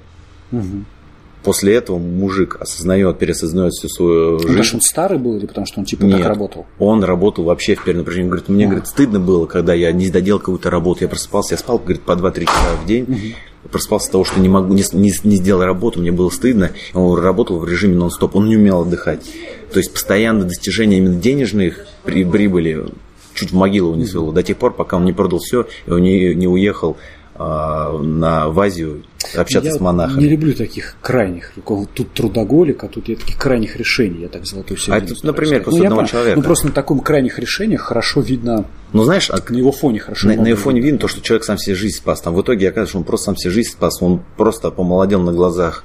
[1.44, 4.48] После этого мужик осознает, переосознает всю свою жизнь.
[4.48, 6.66] Потому что он старый был или потому что он типа Нет, так работал?
[6.80, 8.28] он работал вообще в перенапряжении.
[8.28, 11.04] Говорит, мне, говорит, стыдно было, когда я не доделал какую-то работу.
[11.04, 13.04] Я просыпался, я спал, говорит, по 2-3 часа в день.
[13.04, 13.70] Угу.
[13.72, 16.72] Просыпался с того, что не могу, не, не, не сделал работу, мне было стыдно.
[16.94, 19.26] Он работал в режиме нон-стоп, он не умел отдыхать.
[19.72, 22.86] То есть постоянно достижение именно денежных прибыли
[23.34, 26.02] чуть в могилу не свело, до тех пор, пока он не продал все, и он
[26.02, 26.98] не, не уехал
[27.38, 29.04] на, в Азию
[29.36, 30.22] общаться я с монахами.
[30.22, 31.52] не люблю таких крайних.
[31.94, 34.22] Тут трудоголик, а тут я таких крайних решений.
[34.22, 35.02] Я так золотую середину.
[35.02, 36.38] А это, например, просто ну, одного человека.
[36.38, 38.66] Ну, просто на таком крайних решениях хорошо видно.
[38.92, 40.28] Ну, знаешь, а на его фоне хорошо.
[40.28, 42.22] На, на его фоне видно то, что человек сам себе жизнь спас.
[42.22, 44.02] Там в итоге оказывается, что он просто сам себе жизнь спас.
[44.02, 45.84] Он просто помолодел на глазах.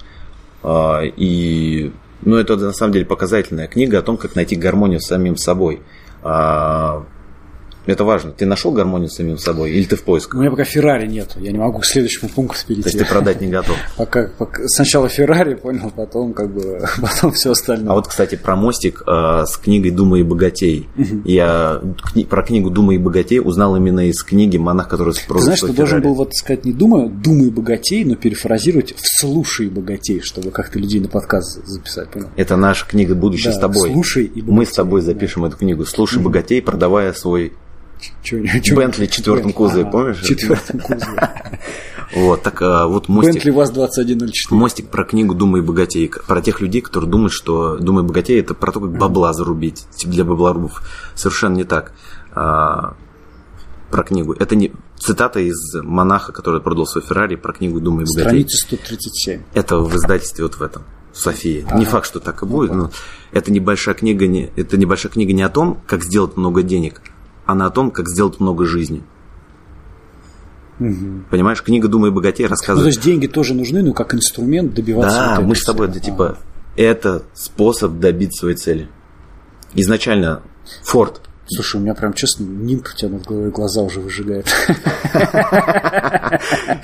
[0.63, 5.07] А, и ну, это на самом деле показательная книга о том, как найти гармонию с
[5.07, 5.81] самим собой.
[7.87, 8.33] Это важно.
[8.33, 10.35] Ты нашел гармонию с самим собой или ты в поисках?
[10.35, 11.37] У меня пока Феррари нет.
[11.37, 12.83] Я не могу к следующему пункту перейти.
[12.83, 13.77] То есть ты продать не готов?
[13.97, 17.91] Пока, пока сначала Феррари понял, потом как бы потом все остальное.
[17.91, 20.89] А вот, кстати, про мостик э, с книгой «Думай и богатей».
[21.25, 21.81] Я
[22.13, 25.73] кни, про книгу «Думай и богатей» узнал именно из книги «Монах, который Ты знаешь, ты
[25.73, 30.21] должен был вот сказать не «думай», «думай и богатей», но перефразировать в «слушай и богатей»,
[30.21, 32.29] чтобы как-то людей на подкаст записать, понял?
[32.37, 33.91] Это наша книга «Будущее да, с тобой».
[33.93, 34.53] «Слушай и богатей».
[34.53, 35.49] Мы с тобой запишем да.
[35.49, 37.53] эту книгу «Слушай богатей», продавая свой
[38.31, 40.21] Бентли четвертом кузове, помнишь?
[40.23, 41.31] Четвертом кузове.
[42.15, 43.35] Вот, так а, вот мостик.
[43.35, 44.31] Бентли ВАЗ-2104.
[44.51, 46.11] Мостик про книгу «Думай богатей».
[46.27, 49.87] Про тех людей, которые думают, что «Думай богатей»– это про то, как бабла зарубить.
[49.95, 50.83] Типа для баблорубов.
[51.15, 51.93] Совершенно не так.
[52.33, 52.95] А,
[53.91, 54.33] про книгу.
[54.33, 58.23] Это не цитата из монаха, который продал свой Феррари, про книгу «Думай богатей».
[58.23, 59.43] Страница 137.
[59.55, 60.85] Это в издательстве вот в этом.
[61.13, 61.65] София.
[61.67, 61.79] Ага.
[61.79, 62.91] Не факт, что так и будет, но
[63.33, 67.01] это небольшая книга не, это небольшая книга не о том, как сделать много денег,
[67.49, 69.03] она о том, как сделать много жизни.
[70.79, 71.25] Угу.
[71.31, 72.85] Понимаешь, книга «Думай богатей» рассказывает...
[72.85, 75.89] Ну, то есть деньги тоже нужны, но как инструмент добиваться Да, вот мы с тобой,
[75.89, 76.37] это типа,
[76.77, 78.89] это способ добиться своей цели.
[79.75, 80.43] Изначально
[80.85, 84.47] Форд Слушай, у меня прям, честно, нимб у тебя над головой глаза уже выжигает.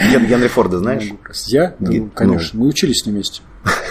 [0.01, 1.05] Генри Форда знаешь?
[1.47, 1.75] Я?
[1.79, 2.59] Ну, конечно.
[2.59, 3.43] Мы учились с ним вместе.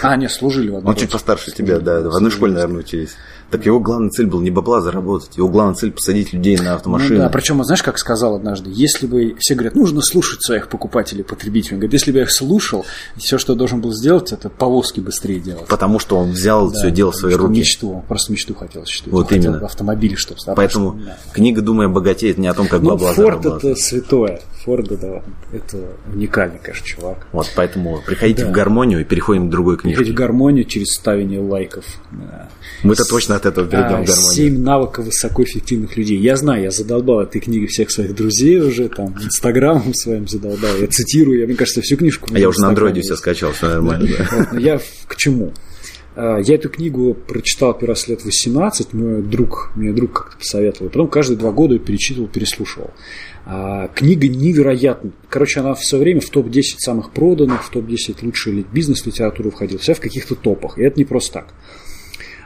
[0.02, 2.00] А, нет, служили в одной Он чуть постарше тебя, да.
[2.00, 3.14] В одной школе, наверное, учились.
[3.50, 7.16] Так его главная цель была не бабла заработать, его главная цель посадить людей на автомашины.
[7.16, 11.22] Ну, да, причем, знаешь, как сказал однажды, если бы все говорят, нужно слушать своих покупателей,
[11.24, 11.74] потребителей.
[11.74, 12.84] Он говорит, если бы я их слушал,
[13.16, 15.66] все, что я должен был сделать, это повозки быстрее делать.
[15.68, 17.58] Потому что он взял Да, все дело в свои руки.
[17.60, 19.12] Мечту, он просто мечту хотел осуществить.
[19.12, 19.64] Вот Он именно.
[19.64, 20.98] автомобили, чтобы Поэтому
[21.32, 23.64] книга «Думай о богате» это не о том, как Ну, бабла Форд заработать.
[23.72, 24.40] это святое.
[24.64, 25.78] Форд это, это
[26.12, 27.26] уникальный, конечно, чувак.
[27.32, 28.48] Вот, поэтому приходите Да.
[28.48, 30.12] в гармонию и переходим к другой Хоть в книжке.
[30.12, 31.84] гармонию через ставение лайков.
[32.10, 32.48] Да.
[32.82, 34.32] Мы-то точно от этого перейдем А, в гармонию.
[34.34, 36.18] Семь навыков высокоэффективных людей.
[36.18, 40.70] Я знаю, я задолбал этой книги всех своих друзей уже, там, инстаграмом своим задолбал.
[40.80, 42.28] Я цитирую, я, мне кажется, всю книжку.
[42.32, 44.08] А я уже на андроиде все скачал, все нормально.
[44.52, 45.52] но я к чему?
[46.16, 50.88] А, Я эту книгу прочитал первый раз лет 18, мой друг, мне друг как-то посоветовал.
[50.90, 52.90] Потом каждые два года ее перечитывал, переслушивал.
[53.46, 55.10] А, книга невероятна.
[55.28, 59.78] Короче, она все время в топ-10 самых проданных, в топ-10 лучшей ли- бизнес-литературы входила.
[59.80, 60.78] Вся в каких-то топах.
[60.78, 61.54] И это не просто так.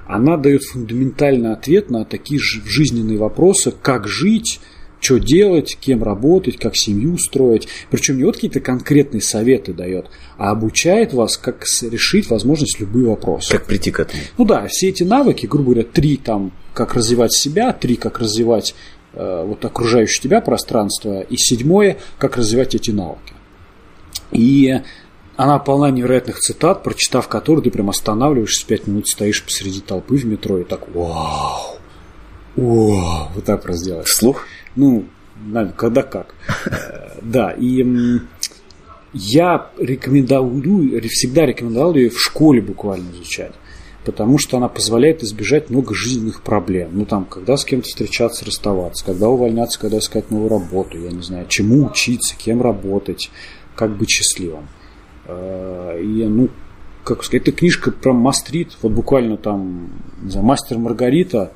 [0.08, 4.58] Она дает фундаментальный ответ на такие же жизненные вопросы, как жить,
[5.00, 7.68] что делать, кем работать, как семью строить.
[7.90, 10.06] Причем не вот какие-то конкретные советы дает,
[10.38, 13.52] а обучает вас, как решить возможность любые вопросы.
[13.52, 14.22] Как прийти к этому?
[14.38, 18.74] Ну да, все эти навыки, грубо говоря, три там, как развивать себя, три, как развивать
[19.12, 23.34] э, вот окружающее тебя пространство, и седьмое, как развивать эти навыки.
[24.32, 24.80] И
[25.38, 30.26] она полна невероятных цитат, прочитав которые ты прям останавливаешься, пять минут стоишь посреди толпы в
[30.26, 31.78] метро и так вау,
[32.56, 34.08] вау, вот так просто делаешь.
[34.08, 34.44] Вслух?
[34.74, 35.04] Ну,
[35.76, 36.34] когда как.
[36.66, 37.86] Э, Да, и
[39.12, 43.52] я рекомендую, всегда рекомендовал ее в школе буквально изучать.
[44.04, 46.90] Потому что она позволяет избежать много жизненных проблем.
[46.94, 51.22] Ну, там, когда с кем-то встречаться, расставаться, когда увольняться, когда искать новую работу, я не
[51.22, 53.30] знаю, чему учиться, кем работать,
[53.76, 54.66] как быть счастливым.
[55.28, 56.48] Э, И, ну,
[57.04, 59.90] как сказать, эта книжка прям мастрит, вот буквально там,
[60.22, 61.52] не знаю, мастер Маргарита,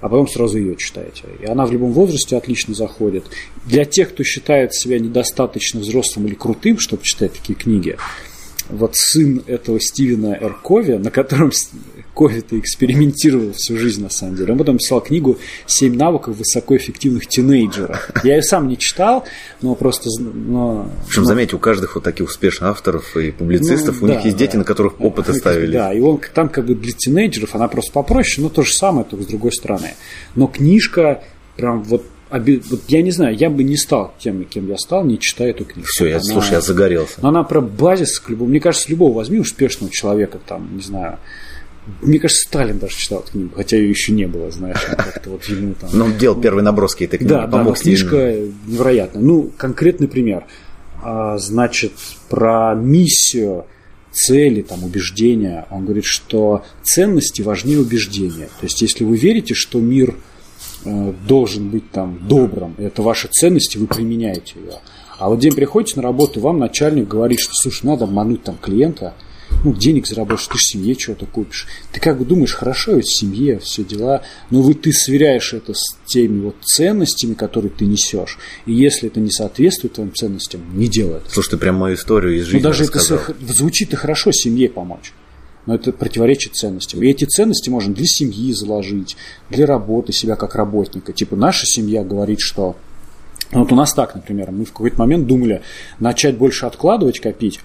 [0.00, 1.24] а потом сразу ее читаете.
[1.40, 3.24] И она в любом возрасте отлично заходит.
[3.66, 7.96] Для тех, кто считает себя недостаточно взрослым или крутым, чтобы читать такие книги,
[8.70, 10.54] вот сын этого Стивена Р.
[10.62, 11.50] Кови, на котором
[12.20, 14.52] с- Кови-то экспериментировал всю жизнь, на самом деле.
[14.52, 18.10] Он потом писал книгу «Семь навыков высокоэффективных тинейджеров».
[18.24, 19.24] Я ее сам не читал,
[19.62, 20.08] но просто...
[20.20, 24.16] Но, Причем, но- заметьте, у каждых вот таких успешных авторов и публицистов, ну, у да,
[24.16, 24.58] них есть дети, да.
[24.58, 25.72] на которых опыты ставили.
[25.72, 29.04] Да, и он там как бы для тинейджеров, она просто попроще, но то же самое,
[29.04, 29.94] только с другой стороны.
[30.34, 31.22] Но книжка
[31.56, 35.18] прям вот, вот я не знаю, я бы не стал тем, кем я стал, не
[35.18, 35.86] читая эту книгу.
[35.88, 37.14] Все, я, Она- слушай, я загорелся.
[37.22, 38.50] но она про базис к любому.
[38.50, 41.18] Мне кажется, любого возьми успешного человека, там, не знаю.
[42.02, 45.44] Мне кажется, Сталин даже читал эту книгу, хотя ее еще не было, знаешь, как-то вот
[45.44, 45.90] ему там.
[45.92, 49.22] Но он делал первые наброски этой книги, Да, да, но книжка невероятная.
[49.22, 50.46] Ну, конкретный пример.
[51.02, 51.92] А, значит,
[52.28, 53.64] про миссию,
[54.12, 55.66] цели, там, убеждения.
[55.70, 58.46] Он говорит, что ценности важнее убеждения.
[58.60, 60.16] То есть, если вы верите, что мир
[60.84, 64.74] э, должен быть там добрым, это ваши ценности, вы применяете ее.
[65.18, 69.14] А вот день приходите на работу, вам начальник говорит, что, слушай, надо обмануть там клиента,
[69.64, 71.66] ну, денег заработаешь, ты же семье чего-то купишь.
[71.92, 75.96] Ты как бы думаешь, хорошо, ведь семье, все дела, но вы ты сверяешь это с
[76.06, 78.38] теми вот ценностями, которые ты несешь.
[78.66, 81.30] И если это не соответствует твоим ценностям, не делай это.
[81.30, 83.18] Слушай, ты прям мою историю из Ну, жизни даже это рассказал.
[83.18, 85.12] с- звучит и хорошо семье помочь.
[85.66, 87.02] Но это противоречит ценностям.
[87.02, 89.16] И эти ценности можно для семьи заложить,
[89.50, 91.12] для работы себя как работника.
[91.12, 92.76] Типа наша семья говорит, что
[93.52, 95.60] ну, вот у нас так, например, мы в какой-то момент думали
[95.98, 97.60] начать больше откладывать, копить,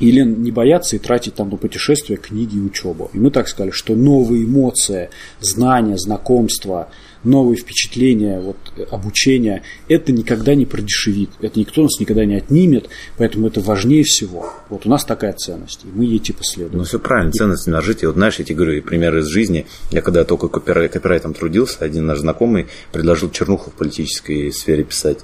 [0.00, 3.10] или не бояться и тратить там на путешествия, книги и учебу.
[3.12, 6.88] И мы так сказали, что новые эмоции, знания, знакомства,
[7.24, 12.88] новые впечатления, вот, э, обучение, это никогда не продешевит, это никто нас никогда не отнимет,
[13.16, 14.52] поэтому это важнее всего.
[14.68, 16.78] Вот у нас такая ценность, и мы ей типа следуем.
[16.78, 18.08] Ну, все правильно, ценности на житие.
[18.08, 19.66] Вот знаешь, я тебе говорю, примеры из жизни.
[19.90, 25.18] Я когда только копирай- копирайтом трудился, один наш знакомый предложил чернуху в политической сфере писать.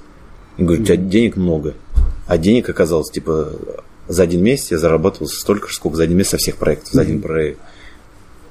[0.57, 1.75] И говорит, у тебя денег много.
[2.27, 3.51] А денег оказалось, типа,
[4.07, 7.01] за один месяц я зарабатывал столько же, сколько за один месяц со всех проектов, за
[7.01, 7.59] один проект.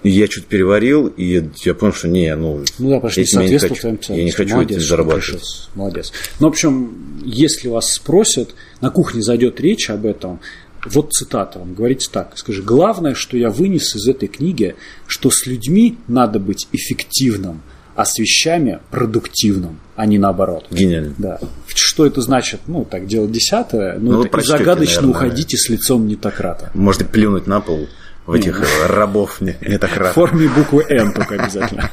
[0.03, 3.49] И я что-то переварил, и я понял, что не, ну, Ну да, потому этим я
[3.49, 3.75] не хочу.
[3.75, 5.41] твоим Я не хочу Молодец, этим зарабатывать.
[5.41, 5.71] пришел.
[5.75, 6.13] Молодец.
[6.41, 10.41] Ну, в общем, если вас спросят, на кухне зайдет речь об этом,
[10.85, 14.75] вот цитата вам, говорите так, скажи, главное, что я вынес из этой книги,
[15.07, 17.63] что с людьми надо быть эффективным,
[17.95, 20.67] а с вещами продуктивным, а не наоборот.
[20.71, 21.15] Гениально.
[21.19, 21.39] Да.
[21.75, 22.61] Что это значит?
[22.67, 23.99] Ну, так, дело десятое.
[23.99, 25.27] Ну, Ну, это прочтете, загадочно наверное.
[25.27, 26.71] уходите с лицом нетократа.
[26.75, 27.89] Можно плюнуть на пол
[28.27, 31.91] в этих э, рабов не, не так В форме буквы Н только обязательно.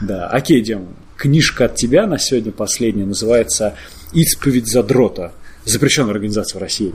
[0.00, 0.28] Да.
[0.28, 3.74] Окей, Дем, книжка от тебя на сегодня последняя называется
[4.12, 5.32] «Исповедь задрота».
[5.66, 6.94] Запрещенная организация в России.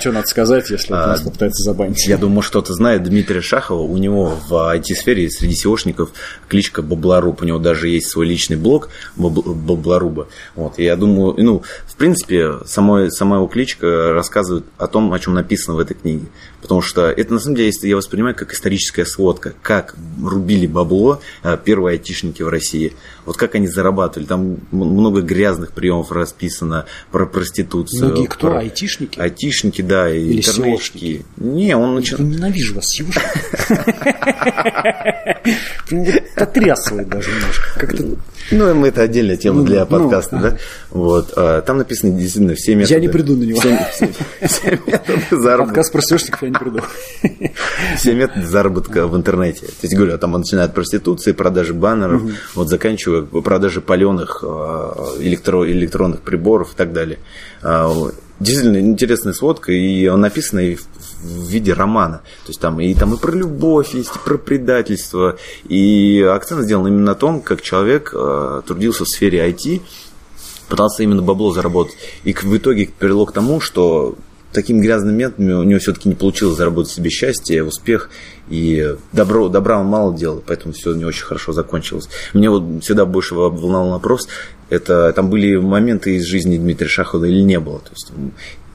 [0.00, 2.06] Что надо сказать, если нас попытаются забанить?
[2.08, 3.82] Я думаю, что-то знает Дмитрия Шахова.
[3.82, 6.08] У него в IT-сфере среди SEOшников
[6.48, 7.42] кличка Бабларуб.
[7.42, 10.28] У него даже есть свой личный блог Бабларуба.
[10.54, 10.78] Вот.
[10.78, 15.34] И я думаю, ну, в принципе, сама, сама его кличка рассказывает о том, о чем
[15.34, 16.26] написано в этой книге.
[16.66, 21.56] Потому что это, на самом деле, я воспринимаю как историческая сводка, как рубили бабло э,
[21.64, 22.92] первые айтишники в России.
[23.24, 24.26] Вот как они зарабатывали.
[24.26, 28.06] Там много грязных приемов расписано про проституцию.
[28.06, 28.48] Многие кто?
[28.48, 28.58] Про...
[28.58, 29.16] Айтишники?
[29.16, 31.24] Айтишники, да, и Или интернетчики.
[31.36, 32.18] Не, он начал...
[32.18, 33.22] Ненавижу вас, сеушки.
[36.36, 37.78] Потрясывает даже немножко.
[37.78, 38.16] Как-то
[38.50, 40.56] ну, это отдельная тема ну, для ну, подкаста, ну, да?
[40.90, 41.32] Вот.
[41.36, 42.94] А, там написано действительно все методы.
[42.94, 43.58] Я не приду на него.
[43.58, 44.08] Все, все,
[44.46, 45.66] все методы заработка.
[45.66, 46.80] Подкаст про SEOшников я приду.
[47.96, 49.66] Все методы заработка в интернете.
[49.66, 52.32] То есть, говорю, там начинают проституции, продажи баннеров, угу.
[52.54, 57.18] вот заканчивая продажи паленых а, электро, электронных приборов и так далее.
[57.62, 57.90] А,
[58.40, 60.86] действительно интересная сводка, и он написана и в,
[61.22, 62.18] в виде романа.
[62.44, 65.36] То есть там и, там и про любовь есть, и про предательство.
[65.68, 69.82] И акцент сделан именно на том, как человек э, трудился в сфере IT,
[70.68, 71.96] пытался именно бабло заработать.
[72.24, 74.16] И в итоге привело к тому, что
[74.56, 78.10] такими грязными методами у него все-таки не получилось заработать себе счастье, успех.
[78.48, 82.08] И добро, добра он мало делал, поэтому все не очень хорошо закончилось.
[82.32, 84.28] Мне вот всегда больше волновал вопрос,
[84.70, 87.80] это там были моменты из жизни Дмитрия Шахова или не было.
[87.80, 88.12] То есть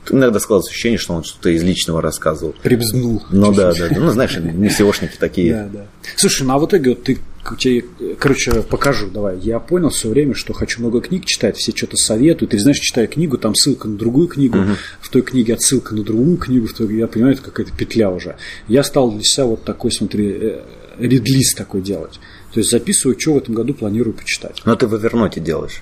[0.10, 2.56] иногда складывалось ощущение, что он что-то из личного рассказывал.
[2.64, 3.24] Прибзнул.
[3.30, 4.00] Ну да, да, да.
[4.00, 5.54] Ну, знаешь, не SEOшники такие.
[5.54, 5.86] Да, да.
[6.16, 7.20] Слушай, ну а в итоге вот ты
[7.58, 7.84] тебе,
[8.20, 9.38] короче, покажу, давай.
[9.40, 12.54] Я понял все время, что хочу много книг читать, все что-то советуют.
[12.54, 14.72] Или знаешь, читаю книгу, там ссылка на другую книгу, угу.
[15.00, 18.36] в той книге отсылка на другую книгу, в той, я понимаю, это какая-то петля уже.
[18.68, 20.60] Я стал для себя вот такой, смотри,
[21.00, 22.20] редлист такой делать.
[22.54, 24.62] То есть записываю, что в этом году планирую почитать.
[24.66, 25.82] Но ты в Эверноте делаешь.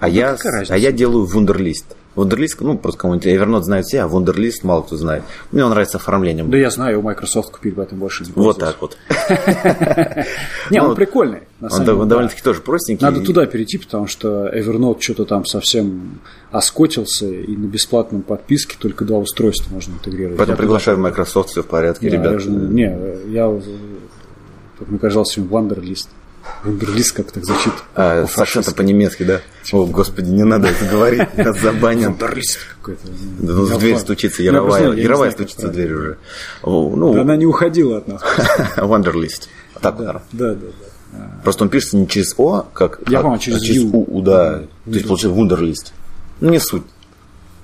[0.00, 0.36] А, ну, я,
[0.68, 1.96] а я делаю вундерлист.
[2.14, 5.24] Вундерлист, ну, просто кому-нибудь Evernote знают все, а Вундерлист мало кто знает.
[5.50, 6.50] Мне он нравится оформлением.
[6.50, 8.96] Да я знаю, у Microsoft купили, поэтому больше не Вот так вот.
[10.70, 11.40] Не, он прикольный.
[11.60, 13.04] Он довольно-таки тоже простенький.
[13.04, 19.04] Надо туда перейти, потому что Evernote что-то там совсем оскотился, и на бесплатном подписке только
[19.04, 20.38] два устройства можно интегрировать.
[20.38, 22.44] Поэтому приглашаю в Microsoft, все в порядке, ребят.
[22.44, 22.96] Не,
[23.28, 23.60] я,
[24.78, 26.08] как мне казалось, Вандерлист.
[26.64, 27.72] Вундерлист как так звучит.
[27.94, 29.40] А, с акцентом по-немецки, да?
[29.72, 32.08] О, господи, не надо это говорить, нас забанят.
[32.08, 33.06] Вундерлист какой-то.
[33.06, 36.18] Да, ну, в дверь стучится, Яровая, Яровая стучится в дверь уже.
[36.64, 38.22] Ну, она не уходила от нас.
[38.76, 39.48] Вандерлист.
[39.80, 40.66] Так, да, да, да.
[41.42, 43.00] Просто он пишется не через О, как...
[43.08, 44.62] Я понял, через У, да.
[44.84, 45.92] То есть, получается, вундерлист.
[46.40, 46.82] Ну, не суть.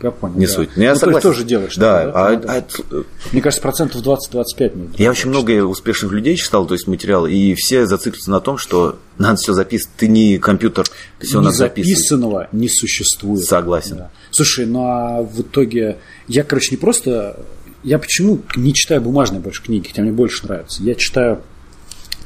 [0.03, 0.37] Я понял.
[0.37, 0.53] Не да.
[0.53, 0.71] суть.
[0.77, 1.29] Но я ну, согласен.
[1.29, 1.77] тоже делаешь.
[1.77, 2.07] Да.
[2.07, 2.13] да?
[2.15, 4.95] А, а, а, мне кажется, процентов 20-25.
[4.97, 8.99] Я очень много успешных людей читал, то есть материал, и все зацикливаются на том, что
[9.19, 9.95] надо все записывать.
[9.97, 10.87] Ты не компьютер,
[11.21, 11.99] все не надо записывать.
[11.99, 13.45] записанного не существует.
[13.45, 13.97] Согласен.
[13.99, 14.11] Да.
[14.31, 17.37] Слушай, ну а в итоге я, короче, не просто...
[17.83, 20.83] Я почему не читаю бумажные больше книги, хотя мне больше нравится.
[20.83, 21.43] Я читаю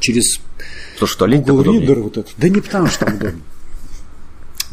[0.00, 0.40] через
[0.98, 2.30] Слушай, что Google Reader вот это.
[2.36, 3.40] Да не потому, что там удобно.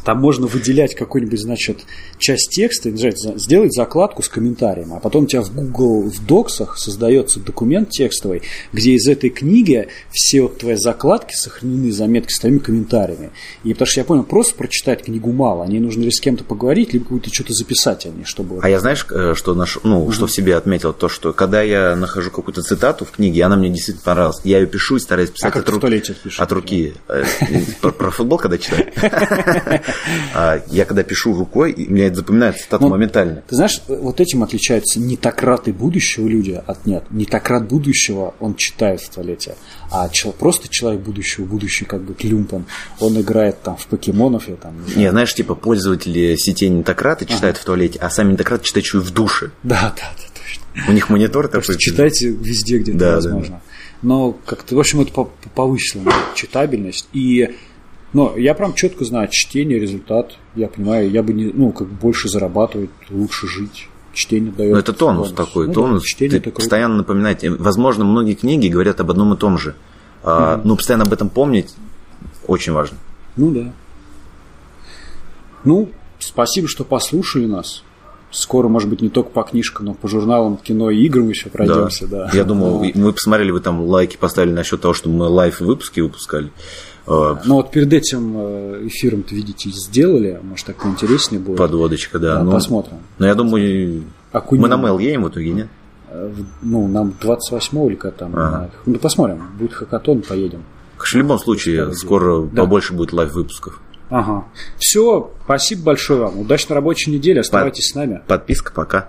[0.04, 1.78] Там можно выделять какую-нибудь, значит,
[2.18, 7.40] часть текста, сделать закладку с комментарием, а потом у тебя в Google в доксах создается
[7.40, 13.30] документ текстовый, где из этой книги все вот твои закладки сохранены, заметки с твоими комментариями.
[13.64, 16.92] И потому что я понял, просто прочитать книгу мало, мне нужно ли с кем-то поговорить,
[16.92, 18.60] либо какую-то что-то записать о ней, чтобы...
[18.62, 20.12] А я знаешь, э, что, наш, ну, mm-hmm.
[20.12, 20.92] что в себе отметил?
[20.92, 24.66] То, что когда я нахожу какую-то цитату в книге, она мне действительно понравилась, я ее
[24.66, 25.84] пишу и стараюсь писать а от, рук...
[26.38, 26.94] от руки.
[27.08, 27.24] Э,
[27.80, 28.86] про футбол когда читаю?
[30.34, 33.42] А я когда пишу рукой, у меня это запоминается цитату ну, моментально.
[33.48, 37.04] Ты знаешь, вот этим отличаются не нетократы будущего люди от нет.
[37.10, 39.54] Не Нетократ будущего он читает в туалете,
[39.90, 42.66] а просто человек будущего, будущий как бы Клюмпан,
[42.98, 44.48] он играет там в покемонов.
[44.48, 48.86] Я, там, не, знаешь, типа пользователи сетей нетократы читают в туалете, а сами нетократы читают
[48.86, 49.50] еще и в душе.
[49.62, 50.90] Да, да, да, точно.
[50.90, 51.62] У них монитор такой.
[51.62, 53.56] Что читайте везде, где да, возможно.
[53.56, 53.62] Да.
[54.02, 57.08] Но как-то, в общем, это повысила читабельность.
[57.12, 57.54] И
[58.12, 62.28] но я прям четко знаю, чтение, результат, я понимаю, я бы не, ну, как больше
[62.28, 63.88] зарабатывать, лучше жить.
[64.12, 64.72] Чтение дает.
[64.72, 65.48] Ну, это тонус бонус.
[65.48, 66.02] такой, ну, тонус.
[66.02, 67.50] Да, чтение ты постоянно напоминаете.
[67.50, 69.74] Возможно, многие книги говорят об одном и том же.
[70.22, 70.60] А, mm-hmm.
[70.64, 71.74] Но постоянно об этом помнить
[72.46, 72.98] очень важно.
[73.36, 73.72] Ну да.
[75.64, 77.82] Ну, спасибо, что послушали нас.
[78.30, 82.06] Скоро, может быть, не только по книжкам, но по журналам, кино и играм еще пройдемся.
[82.06, 82.26] Да.
[82.26, 82.30] да.
[82.36, 86.50] Я думал, мы посмотрели, вы там лайки поставили насчет того, что мы лайф выпуски выпускали.
[87.06, 91.58] А, ну вот перед этим э, эфиром, видите, сделали, может так поинтереснее будет.
[91.58, 92.36] Подводочка, да.
[92.36, 92.98] да ну, посмотрим.
[93.18, 94.62] Но я думаю, Окунем.
[94.62, 95.68] мы на Мэл едем в итоге, нет?
[96.08, 96.32] Э,
[96.62, 98.36] ну, нам 28 или как там.
[98.36, 98.70] Ага.
[98.86, 99.42] Ну, посмотрим.
[99.58, 100.62] Будет хакатон, поедем.
[100.96, 102.62] В любом случае, скоро да.
[102.62, 103.80] побольше будет лайв-выпусков.
[104.08, 104.44] Ага.
[104.78, 106.38] Все, спасибо большое вам.
[106.38, 107.38] Удачной рабочей недели.
[107.38, 108.22] Оставайтесь с нами.
[108.26, 109.08] Подписка, пока.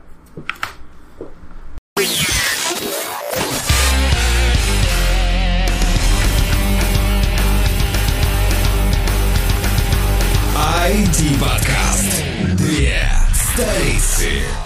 [14.24, 14.32] IT-подкаст.
[14.32, 14.63] Две столицы.